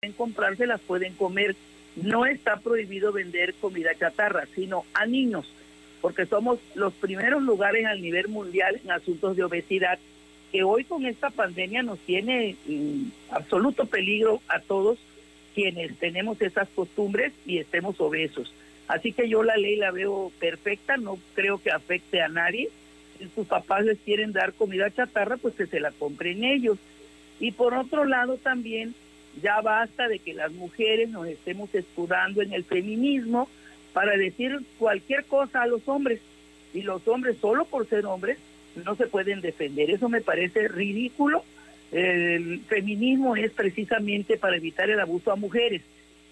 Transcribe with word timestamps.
pueden 0.00 0.14
comprarse, 0.14 0.66
las 0.66 0.80
pueden 0.80 1.14
comer. 1.14 1.56
No 1.96 2.24
está 2.24 2.58
prohibido 2.58 3.10
vender 3.10 3.54
comida 3.54 3.90
chatarra, 3.98 4.46
sino 4.54 4.84
a 4.94 5.06
niños, 5.06 5.52
porque 6.00 6.24
somos 6.24 6.60
los 6.76 6.92
primeros 6.94 7.42
lugares 7.42 7.84
a 7.84 7.96
nivel 7.96 8.28
mundial 8.28 8.80
en 8.84 8.92
asuntos 8.92 9.36
de 9.36 9.42
obesidad, 9.42 9.98
que 10.52 10.62
hoy 10.62 10.84
con 10.84 11.04
esta 11.04 11.30
pandemia 11.30 11.82
nos 11.82 11.98
tiene 11.98 12.54
en 12.68 13.12
absoluto 13.30 13.86
peligro 13.86 14.40
a 14.46 14.60
todos 14.60 15.00
quienes 15.52 15.98
tenemos 15.98 16.40
esas 16.40 16.68
costumbres 16.68 17.32
y 17.44 17.58
estemos 17.58 18.00
obesos. 18.00 18.54
Así 18.86 19.12
que 19.12 19.28
yo 19.28 19.42
la 19.42 19.56
ley 19.56 19.74
la 19.74 19.90
veo 19.90 20.30
perfecta, 20.38 20.96
no 20.96 21.18
creo 21.34 21.60
que 21.60 21.72
afecte 21.72 22.22
a 22.22 22.28
nadie. 22.28 22.68
Si 23.18 23.28
sus 23.34 23.48
papás 23.48 23.84
les 23.84 23.98
quieren 23.98 24.32
dar 24.32 24.52
comida 24.52 24.94
chatarra, 24.94 25.36
pues 25.38 25.54
que 25.54 25.66
se 25.66 25.80
la 25.80 25.90
compren 25.90 26.44
ellos. 26.44 26.78
Y 27.40 27.50
por 27.50 27.74
otro 27.74 28.04
lado 28.04 28.36
también 28.36 28.94
ya 29.42 29.60
basta 29.60 30.08
de 30.08 30.18
que 30.18 30.34
las 30.34 30.52
mujeres 30.52 31.08
nos 31.10 31.26
estemos 31.26 31.74
escudando 31.74 32.42
en 32.42 32.52
el 32.52 32.64
feminismo 32.64 33.48
para 33.92 34.16
decir 34.16 34.58
cualquier 34.78 35.24
cosa 35.24 35.62
a 35.62 35.66
los 35.66 35.88
hombres. 35.88 36.20
Y 36.74 36.82
los 36.82 37.06
hombres, 37.08 37.36
solo 37.40 37.64
por 37.64 37.86
ser 37.88 38.06
hombres, 38.06 38.38
no 38.84 38.94
se 38.94 39.06
pueden 39.06 39.40
defender. 39.40 39.90
Eso 39.90 40.08
me 40.08 40.20
parece 40.20 40.68
ridículo. 40.68 41.44
El 41.90 42.60
feminismo 42.68 43.36
es 43.36 43.50
precisamente 43.52 44.36
para 44.36 44.56
evitar 44.56 44.90
el 44.90 45.00
abuso 45.00 45.32
a 45.32 45.36
mujeres, 45.36 45.82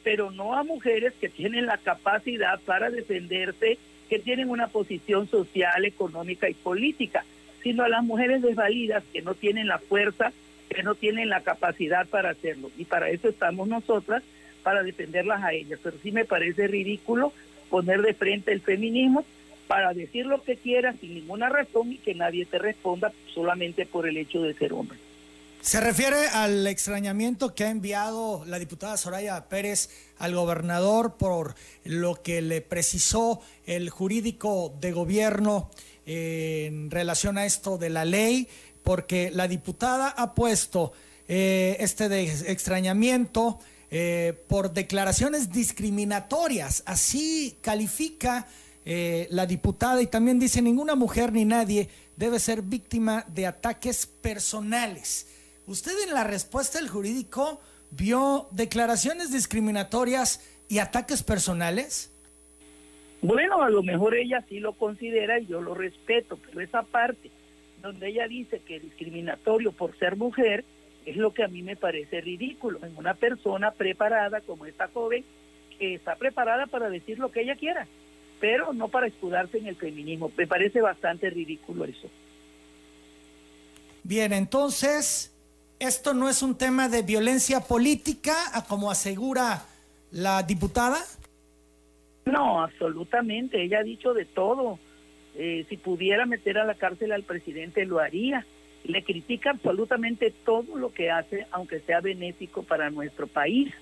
pero 0.04 0.30
no 0.30 0.54
a 0.54 0.62
mujeres 0.62 1.14
que 1.20 1.28
tienen 1.28 1.66
la 1.66 1.78
capacidad 1.78 2.60
para 2.60 2.90
defenderse, 2.90 3.78
que 4.10 4.18
tienen 4.18 4.50
una 4.50 4.68
posición 4.68 5.28
social, 5.28 5.84
económica 5.84 6.48
y 6.48 6.54
política, 6.54 7.24
sino 7.62 7.82
a 7.84 7.88
las 7.88 8.04
mujeres 8.04 8.42
desvalidas 8.42 9.02
que 9.12 9.22
no 9.22 9.34
tienen 9.34 9.66
la 9.66 9.78
fuerza 9.78 10.32
que 10.76 10.82
no 10.82 10.94
tienen 10.94 11.30
la 11.30 11.40
capacidad 11.40 12.06
para 12.06 12.30
hacerlo. 12.30 12.70
Y 12.76 12.84
para 12.84 13.08
eso 13.08 13.30
estamos 13.30 13.66
nosotras, 13.66 14.22
para 14.62 14.82
defenderlas 14.82 15.42
a 15.42 15.54
ellas. 15.54 15.80
Pero 15.82 15.96
sí 16.02 16.12
me 16.12 16.26
parece 16.26 16.66
ridículo 16.68 17.32
poner 17.70 18.02
de 18.02 18.12
frente 18.12 18.52
el 18.52 18.60
feminismo 18.60 19.24
para 19.68 19.94
decir 19.94 20.26
lo 20.26 20.42
que 20.42 20.56
quieras 20.56 20.96
sin 21.00 21.14
ninguna 21.14 21.48
razón 21.48 21.92
y 21.92 21.98
que 21.98 22.14
nadie 22.14 22.44
te 22.44 22.58
responda 22.58 23.10
solamente 23.34 23.86
por 23.86 24.06
el 24.06 24.18
hecho 24.18 24.42
de 24.42 24.52
ser 24.52 24.74
hombre. 24.74 24.98
Se 25.62 25.80
refiere 25.80 26.28
al 26.28 26.66
extrañamiento 26.66 27.54
que 27.54 27.64
ha 27.64 27.70
enviado 27.70 28.44
la 28.44 28.58
diputada 28.58 28.98
Soraya 28.98 29.48
Pérez 29.48 29.88
al 30.18 30.34
gobernador 30.34 31.16
por 31.16 31.54
lo 31.84 32.22
que 32.22 32.42
le 32.42 32.60
precisó 32.60 33.40
el 33.64 33.88
jurídico 33.88 34.76
de 34.78 34.92
gobierno 34.92 35.70
eh, 36.04 36.66
en 36.68 36.90
relación 36.90 37.38
a 37.38 37.46
esto 37.46 37.78
de 37.78 37.90
la 37.90 38.04
ley 38.04 38.46
porque 38.86 39.32
la 39.34 39.48
diputada 39.48 40.10
ha 40.10 40.32
puesto 40.32 40.92
eh, 41.26 41.76
este 41.80 42.08
de 42.08 42.22
extrañamiento 42.22 43.58
eh, 43.90 44.32
por 44.46 44.72
declaraciones 44.72 45.50
discriminatorias. 45.50 46.84
Así 46.86 47.58
califica 47.62 48.46
eh, 48.84 49.26
la 49.30 49.44
diputada 49.44 50.00
y 50.00 50.06
también 50.06 50.38
dice 50.38 50.62
ninguna 50.62 50.94
mujer 50.94 51.32
ni 51.32 51.44
nadie 51.44 51.88
debe 52.16 52.38
ser 52.38 52.62
víctima 52.62 53.24
de 53.26 53.48
ataques 53.48 54.06
personales. 54.06 55.26
¿Usted 55.66 56.04
en 56.06 56.14
la 56.14 56.22
respuesta 56.22 56.78
del 56.78 56.88
jurídico 56.88 57.60
vio 57.90 58.46
declaraciones 58.52 59.32
discriminatorias 59.32 60.48
y 60.68 60.78
ataques 60.78 61.24
personales? 61.24 62.12
Bueno, 63.20 63.62
a 63.62 63.68
lo 63.68 63.82
mejor 63.82 64.14
ella 64.14 64.44
sí 64.48 64.60
lo 64.60 64.74
considera 64.74 65.40
y 65.40 65.46
yo 65.46 65.60
lo 65.60 65.74
respeto, 65.74 66.38
pero 66.46 66.60
esa 66.60 66.84
parte 66.84 67.32
donde 67.82 68.08
ella 68.08 68.26
dice 68.28 68.60
que 68.60 68.80
discriminatorio 68.80 69.72
por 69.72 69.96
ser 69.98 70.16
mujer 70.16 70.64
es 71.04 71.16
lo 71.16 71.32
que 71.32 71.44
a 71.44 71.48
mí 71.48 71.62
me 71.62 71.76
parece 71.76 72.20
ridículo 72.20 72.80
en 72.84 72.96
una 72.96 73.14
persona 73.14 73.70
preparada 73.70 74.40
como 74.40 74.66
esta 74.66 74.88
joven 74.88 75.24
que 75.78 75.94
está 75.94 76.16
preparada 76.16 76.66
para 76.66 76.90
decir 76.90 77.18
lo 77.18 77.30
que 77.30 77.42
ella 77.42 77.54
quiera, 77.54 77.86
pero 78.40 78.72
no 78.72 78.88
para 78.88 79.06
escudarse 79.06 79.58
en 79.58 79.66
el 79.66 79.76
feminismo. 79.76 80.32
Me 80.36 80.46
parece 80.46 80.80
bastante 80.80 81.30
ridículo 81.30 81.84
eso. 81.84 82.10
Bien, 84.02 84.32
entonces, 84.32 85.32
¿esto 85.78 86.14
no 86.14 86.28
es 86.28 86.42
un 86.42 86.56
tema 86.56 86.88
de 86.88 87.02
violencia 87.02 87.60
política, 87.60 88.34
como 88.68 88.90
asegura 88.90 89.64
la 90.10 90.42
diputada? 90.42 90.98
No, 92.24 92.62
absolutamente. 92.62 93.62
Ella 93.62 93.80
ha 93.80 93.84
dicho 93.84 94.14
de 94.14 94.24
todo. 94.24 94.78
Eh, 95.38 95.66
si 95.68 95.76
pudiera 95.76 96.24
meter 96.24 96.58
a 96.58 96.64
la 96.64 96.74
cárcel 96.74 97.12
al 97.12 97.22
presidente, 97.22 97.84
lo 97.84 97.98
haría. 97.98 98.46
Le 98.84 99.02
critica 99.02 99.50
absolutamente 99.50 100.32
todo 100.44 100.76
lo 100.76 100.92
que 100.92 101.10
hace, 101.10 101.46
aunque 101.50 101.80
sea 101.80 102.00
benéfico 102.00 102.62
para 102.62 102.90
nuestro 102.90 103.26
país. 103.26 103.72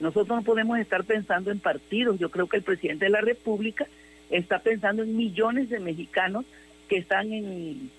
Nosotros 0.00 0.38
no 0.38 0.44
podemos 0.44 0.78
estar 0.78 1.04
pensando 1.04 1.50
en 1.50 1.60
partidos. 1.60 2.18
Yo 2.18 2.30
creo 2.30 2.46
que 2.46 2.58
el 2.58 2.62
presidente 2.62 3.06
de 3.06 3.10
la 3.10 3.20
República 3.20 3.86
está 4.30 4.58
pensando 4.58 5.02
en 5.02 5.16
millones 5.16 5.70
de 5.70 5.80
mexicanos 5.80 6.44
que 6.88 6.98
están 6.98 7.32
en, 7.32 7.90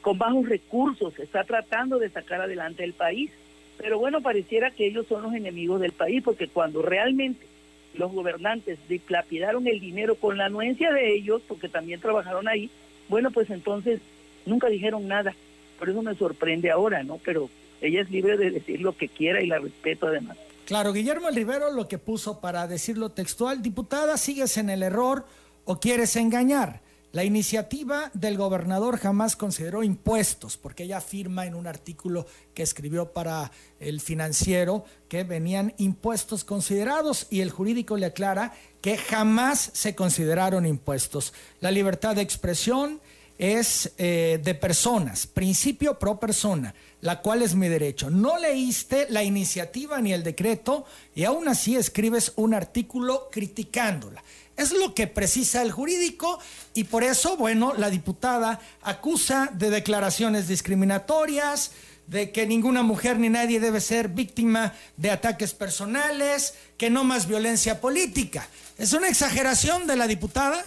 con 0.00 0.18
bajos 0.18 0.48
recursos, 0.48 1.18
está 1.18 1.44
tratando 1.44 1.98
de 1.98 2.10
sacar 2.10 2.40
adelante 2.40 2.84
el 2.84 2.94
país. 2.94 3.30
Pero 3.78 3.98
bueno, 3.98 4.20
pareciera 4.22 4.70
que 4.70 4.86
ellos 4.86 5.06
son 5.06 5.22
los 5.22 5.34
enemigos 5.34 5.80
del 5.80 5.92
país, 5.92 6.22
porque 6.22 6.48
cuando 6.48 6.82
realmente 6.82 7.46
los 7.94 8.12
gobernantes 8.12 8.78
dilapidaron 8.88 9.66
el 9.66 9.80
dinero 9.80 10.16
con 10.16 10.36
la 10.36 10.46
anuencia 10.46 10.92
de 10.92 11.14
ellos, 11.14 11.42
porque 11.46 11.68
también 11.68 12.00
trabajaron 12.00 12.48
ahí, 12.48 12.70
bueno, 13.08 13.30
pues 13.30 13.50
entonces 13.50 14.00
nunca 14.46 14.68
dijeron 14.68 15.08
nada. 15.08 15.34
Por 15.78 15.88
eso 15.88 16.02
me 16.02 16.14
sorprende 16.14 16.70
ahora, 16.70 17.02
¿no? 17.02 17.18
Pero 17.24 17.48
ella 17.80 18.02
es 18.02 18.10
libre 18.10 18.36
de 18.36 18.50
decir 18.50 18.80
lo 18.80 18.96
que 18.96 19.08
quiera 19.08 19.42
y 19.42 19.46
la 19.46 19.58
respeto 19.58 20.06
además. 20.06 20.36
Claro, 20.64 20.92
Guillermo 20.92 21.28
Rivero 21.30 21.70
lo 21.70 21.88
que 21.88 21.98
puso 21.98 22.40
para 22.40 22.66
decirlo 22.66 23.10
textual, 23.10 23.62
diputada, 23.62 24.16
sigues 24.16 24.56
en 24.56 24.70
el 24.70 24.82
error 24.82 25.26
o 25.64 25.78
quieres 25.78 26.16
engañar. 26.16 26.80
La 27.14 27.22
iniciativa 27.22 28.10
del 28.12 28.36
gobernador 28.36 28.98
jamás 28.98 29.36
consideró 29.36 29.84
impuestos, 29.84 30.56
porque 30.56 30.82
ella 30.82 30.96
afirma 30.96 31.46
en 31.46 31.54
un 31.54 31.68
artículo 31.68 32.26
que 32.54 32.64
escribió 32.64 33.12
para 33.12 33.52
el 33.78 34.00
financiero 34.00 34.84
que 35.08 35.22
venían 35.22 35.74
impuestos 35.78 36.42
considerados 36.42 37.28
y 37.30 37.40
el 37.40 37.52
jurídico 37.52 37.96
le 37.96 38.06
aclara 38.06 38.52
que 38.80 38.96
jamás 38.98 39.70
se 39.74 39.94
consideraron 39.94 40.66
impuestos. 40.66 41.32
La 41.60 41.70
libertad 41.70 42.16
de 42.16 42.22
expresión 42.22 43.00
es 43.38 43.92
eh, 43.96 44.40
de 44.42 44.54
personas, 44.56 45.28
principio 45.28 46.00
pro 46.00 46.18
persona, 46.18 46.74
la 47.00 47.20
cual 47.20 47.42
es 47.42 47.54
mi 47.54 47.68
derecho. 47.68 48.10
No 48.10 48.38
leíste 48.38 49.06
la 49.10 49.22
iniciativa 49.22 50.00
ni 50.00 50.12
el 50.12 50.24
decreto 50.24 50.84
y 51.14 51.22
aún 51.22 51.46
así 51.46 51.76
escribes 51.76 52.32
un 52.34 52.54
artículo 52.54 53.28
criticándola. 53.30 54.20
Es 54.56 54.72
lo 54.72 54.94
que 54.94 55.06
precisa 55.06 55.62
el 55.62 55.72
jurídico 55.72 56.38
y 56.74 56.84
por 56.84 57.02
eso, 57.02 57.36
bueno, 57.36 57.74
la 57.76 57.90
diputada 57.90 58.60
acusa 58.82 59.50
de 59.52 59.70
declaraciones 59.70 60.46
discriminatorias, 60.46 61.72
de 62.06 62.30
que 62.30 62.46
ninguna 62.46 62.82
mujer 62.82 63.18
ni 63.18 63.28
nadie 63.28 63.60
debe 63.60 63.80
ser 63.80 64.08
víctima 64.08 64.74
de 64.96 65.10
ataques 65.10 65.54
personales, 65.54 66.56
que 66.76 66.90
no 66.90 67.02
más 67.02 67.26
violencia 67.26 67.80
política. 67.80 68.46
¿Es 68.78 68.92
una 68.92 69.08
exageración 69.08 69.86
de 69.86 69.96
la 69.96 70.06
diputada? 70.06 70.62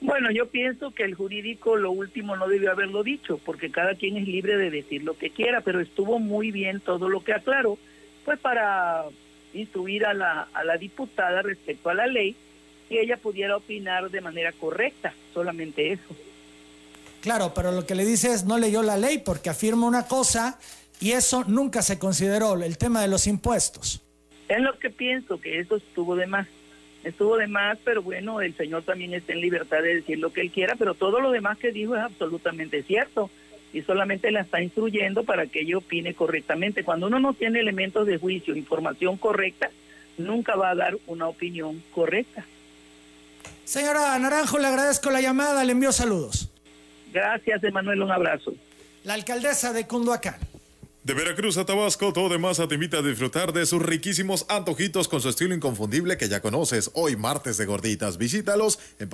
Bueno, 0.00 0.30
yo 0.32 0.48
pienso 0.48 0.92
que 0.92 1.04
el 1.04 1.14
jurídico 1.14 1.76
lo 1.76 1.92
último 1.92 2.36
no 2.36 2.48
debió 2.48 2.72
haberlo 2.72 3.02
dicho, 3.02 3.38
porque 3.44 3.70
cada 3.70 3.94
quien 3.94 4.16
es 4.16 4.26
libre 4.26 4.56
de 4.56 4.70
decir 4.70 5.02
lo 5.02 5.16
que 5.16 5.30
quiera, 5.30 5.60
pero 5.60 5.80
estuvo 5.80 6.18
muy 6.18 6.50
bien 6.50 6.80
todo 6.80 7.08
lo 7.08 7.22
que 7.22 7.34
aclaró, 7.34 7.78
pues 8.24 8.38
para 8.40 9.04
instruir 9.54 10.06
a 10.06 10.14
la, 10.14 10.48
a 10.54 10.64
la 10.64 10.76
diputada 10.76 11.42
respecto 11.42 11.90
a 11.90 11.94
la 11.94 12.06
ley 12.06 12.34
que 12.92 13.00
ella 13.00 13.16
pudiera 13.16 13.56
opinar 13.56 14.10
de 14.10 14.20
manera 14.20 14.52
correcta, 14.52 15.14
solamente 15.32 15.92
eso. 15.92 16.14
Claro, 17.22 17.54
pero 17.54 17.72
lo 17.72 17.86
que 17.86 17.94
le 17.94 18.04
dice 18.04 18.32
es 18.32 18.44
no 18.44 18.58
leyó 18.58 18.82
la 18.82 18.98
ley 18.98 19.18
porque 19.18 19.48
afirma 19.48 19.86
una 19.86 20.06
cosa 20.06 20.58
y 21.00 21.12
eso 21.12 21.44
nunca 21.46 21.80
se 21.80 21.98
consideró, 21.98 22.54
el 22.62 22.76
tema 22.76 23.00
de 23.00 23.08
los 23.08 23.26
impuestos. 23.26 24.02
Es 24.46 24.60
lo 24.60 24.78
que 24.78 24.90
pienso, 24.90 25.40
que 25.40 25.58
eso 25.58 25.76
estuvo 25.76 26.16
de 26.16 26.26
más. 26.26 26.46
Estuvo 27.02 27.38
de 27.38 27.46
más, 27.46 27.78
pero 27.82 28.02
bueno, 28.02 28.42
el 28.42 28.54
señor 28.54 28.82
también 28.82 29.14
está 29.14 29.32
en 29.32 29.40
libertad 29.40 29.82
de 29.82 29.96
decir 29.96 30.18
lo 30.18 30.32
que 30.32 30.42
él 30.42 30.50
quiera, 30.50 30.76
pero 30.76 30.94
todo 30.94 31.18
lo 31.18 31.30
demás 31.30 31.56
que 31.56 31.72
dijo 31.72 31.96
es 31.96 32.02
absolutamente 32.02 32.82
cierto 32.82 33.30
y 33.72 33.80
solamente 33.80 34.30
la 34.30 34.42
está 34.42 34.62
instruyendo 34.62 35.24
para 35.24 35.46
que 35.46 35.62
ella 35.62 35.78
opine 35.78 36.12
correctamente. 36.12 36.84
Cuando 36.84 37.06
uno 37.06 37.18
no 37.18 37.32
tiene 37.32 37.60
elementos 37.60 38.06
de 38.06 38.18
juicio, 38.18 38.54
información 38.54 39.16
correcta, 39.16 39.70
nunca 40.18 40.56
va 40.56 40.70
a 40.70 40.74
dar 40.74 40.98
una 41.06 41.26
opinión 41.26 41.82
correcta. 41.94 42.44
Señora 43.72 44.18
Naranjo, 44.18 44.58
le 44.58 44.66
agradezco 44.66 45.10
la 45.10 45.22
llamada, 45.22 45.64
le 45.64 45.72
envío 45.72 45.92
saludos. 45.92 46.50
Gracias, 47.10 47.64
Emanuel, 47.64 48.02
un 48.02 48.12
abrazo. 48.12 48.52
La 49.02 49.14
alcaldesa 49.14 49.72
de 49.72 49.86
Cunduacán. 49.86 50.36
De 51.04 51.14
Veracruz 51.14 51.56
a 51.56 51.64
Tabasco, 51.64 52.12
todo 52.12 52.28
demás 52.28 52.58
te 52.68 52.74
invita 52.74 52.98
a 52.98 53.02
disfrutar 53.02 53.54
de 53.54 53.64
sus 53.64 53.80
riquísimos 53.80 54.44
antojitos 54.50 55.08
con 55.08 55.22
su 55.22 55.30
estilo 55.30 55.54
inconfundible 55.54 56.18
que 56.18 56.28
ya 56.28 56.42
conoces. 56.42 56.90
Hoy 56.92 57.16
martes 57.16 57.56
de 57.56 57.64
gorditas, 57.64 58.18
visítalos 58.18 58.78
en 58.98 59.08